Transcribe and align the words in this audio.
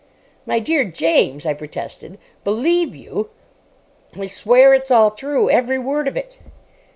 "My 0.47 0.57
dear 0.57 0.83
James!" 0.83 1.45
I 1.45 1.53
protested. 1.53 2.17
"Believe 2.43 2.95
you!" 2.95 3.29
"I 4.19 4.25
swear 4.25 4.73
it's 4.73 4.89
all 4.89 5.11
true. 5.11 5.47
Every 5.47 5.77
word 5.77 6.07
of 6.07 6.17
it." 6.17 6.39